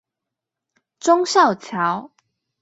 [0.99, 2.09] 忠孝橋